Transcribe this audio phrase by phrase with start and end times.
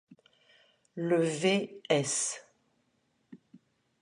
[0.95, 2.41] Le Vs.